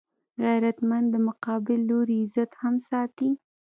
غیرتمند 0.43 1.07
د 1.11 1.15
مقابل 1.27 1.79
لوري 1.89 2.15
عزت 2.23 2.51
هم 2.61 2.75
ساتي 2.89 3.29